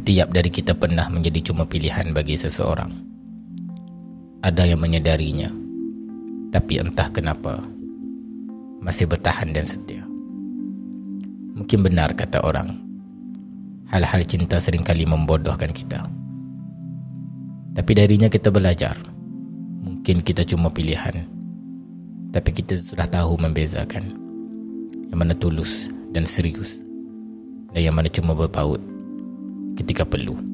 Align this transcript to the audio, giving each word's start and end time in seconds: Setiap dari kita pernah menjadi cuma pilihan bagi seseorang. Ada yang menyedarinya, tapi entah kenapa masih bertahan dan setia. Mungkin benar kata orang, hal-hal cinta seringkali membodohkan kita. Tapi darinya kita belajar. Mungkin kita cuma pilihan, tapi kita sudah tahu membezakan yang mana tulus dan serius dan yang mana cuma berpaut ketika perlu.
Setiap 0.00 0.32
dari 0.32 0.48
kita 0.48 0.72
pernah 0.72 1.12
menjadi 1.12 1.52
cuma 1.52 1.68
pilihan 1.68 2.16
bagi 2.16 2.32
seseorang. 2.32 2.88
Ada 4.40 4.72
yang 4.72 4.80
menyedarinya, 4.80 5.52
tapi 6.48 6.80
entah 6.80 7.12
kenapa 7.12 7.60
masih 8.80 9.04
bertahan 9.04 9.52
dan 9.52 9.68
setia. 9.68 10.00
Mungkin 11.52 11.84
benar 11.84 12.16
kata 12.16 12.40
orang, 12.40 12.80
hal-hal 13.92 14.24
cinta 14.24 14.56
seringkali 14.56 15.04
membodohkan 15.04 15.68
kita. 15.68 16.08
Tapi 17.76 17.92
darinya 17.92 18.32
kita 18.32 18.48
belajar. 18.48 18.96
Mungkin 19.84 20.24
kita 20.24 20.48
cuma 20.48 20.72
pilihan, 20.72 21.28
tapi 22.32 22.56
kita 22.56 22.80
sudah 22.80 23.04
tahu 23.04 23.36
membezakan 23.36 24.16
yang 25.12 25.20
mana 25.20 25.36
tulus 25.36 25.92
dan 26.16 26.24
serius 26.24 26.80
dan 27.76 27.84
yang 27.84 27.92
mana 27.92 28.08
cuma 28.08 28.32
berpaut 28.32 28.80
ketika 29.80 30.04
perlu. 30.04 30.49